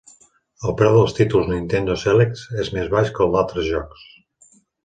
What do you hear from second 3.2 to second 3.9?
el d'altres